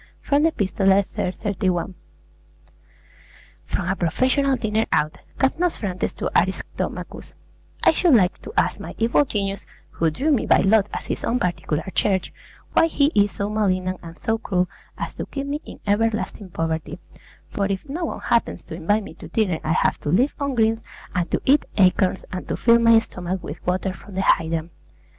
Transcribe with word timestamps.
From 0.19 0.41
the 0.41 0.51
'Epistolae' 0.51 1.05
iii. 1.19 1.31
31. 1.31 1.93
FROM 3.65 3.87
A 3.87 3.95
PROFESSIONAL 3.95 4.55
DINER 4.55 4.85
OUT 4.91 5.19
CAPNOSPHRANTES 5.37 6.13
TO 6.13 6.31
ARISTOMACHUS 6.39 7.33
I 7.83 7.91
should 7.91 8.15
like 8.15 8.41
to 8.41 8.51
ask 8.57 8.79
my 8.79 8.95
evil 8.97 9.25
genius, 9.25 9.63
who 9.91 10.09
drew 10.09 10.31
me 10.31 10.47
by 10.47 10.57
lot 10.61 10.89
as 10.91 11.05
his 11.05 11.23
own 11.23 11.37
particular 11.37 11.83
charge, 11.93 12.33
why 12.73 12.87
he 12.87 13.11
is 13.13 13.29
so 13.29 13.47
malignant 13.47 13.99
and 14.01 14.17
so 14.17 14.39
cruel 14.39 14.67
as 14.97 15.13
to 15.13 15.27
keep 15.27 15.45
me 15.45 15.61
in 15.65 15.79
everlasting 15.85 16.49
poverty; 16.49 16.97
for 17.47 17.67
if 17.67 17.87
no 17.87 18.05
one 18.05 18.21
happens 18.21 18.63
to 18.63 18.73
invite 18.73 19.03
me 19.03 19.13
to 19.13 19.27
dinner 19.27 19.59
I 19.63 19.73
have 19.73 19.99
to 19.99 20.09
live 20.09 20.33
on 20.39 20.55
greens, 20.55 20.81
and 21.13 21.29
to 21.29 21.39
eat 21.45 21.65
acorns 21.77 22.25
and 22.31 22.47
to 22.47 22.57
fill 22.57 22.79
my 22.79 22.97
stomach 22.97 23.43
with 23.43 23.63
water 23.67 23.93
from 23.93 24.15
the 24.15 24.21
hydrant. 24.23 24.71